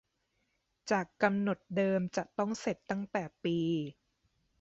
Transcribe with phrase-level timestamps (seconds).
[0.91, 3.57] จากกำหนดเดิมจะต้องเสร็จตั้งแต่ปี